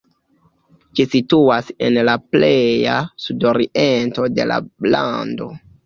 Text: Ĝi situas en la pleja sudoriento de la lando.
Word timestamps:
Ĝi 0.99 1.05
situas 1.11 1.69
en 1.89 2.01
la 2.11 2.17
pleja 2.31 2.97
sudoriento 3.29 4.29
de 4.41 4.53
la 4.55 4.63
lando. 4.99 5.57